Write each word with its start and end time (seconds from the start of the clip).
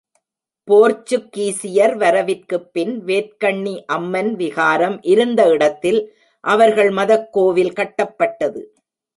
போர்ச்சுக்கீசியர் 0.67 1.93
வரவிற்குப் 1.97 2.69
பின் 2.71 3.05
வேற்கண்ணி 3.05 3.75
அம்மன் 3.85 4.35
விகாரம் 4.35 5.01
இருந்த 5.01 5.49
இடத்தில் 5.49 6.01
அவர்கள் 6.43 6.89
மதக்கோவில் 6.89 7.73
கட்டப்பட்டது. 7.73 8.61